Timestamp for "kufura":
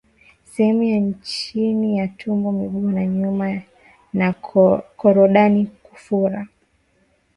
5.83-6.47